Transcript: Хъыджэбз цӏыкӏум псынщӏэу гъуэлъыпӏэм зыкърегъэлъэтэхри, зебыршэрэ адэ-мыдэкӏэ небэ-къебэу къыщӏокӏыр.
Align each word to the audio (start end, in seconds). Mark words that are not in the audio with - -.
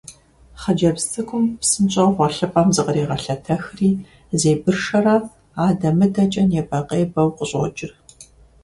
Хъыджэбз 0.61 1.03
цӏыкӏум 1.11 1.45
псынщӏэу 1.59 2.09
гъуэлъыпӏэм 2.15 2.67
зыкърегъэлъэтэхри, 2.75 3.89
зебыршэрэ 4.39 5.15
адэ-мыдэкӏэ 5.67 6.43
небэ-къебэу 6.49 7.29
къыщӏокӏыр. 7.37 7.91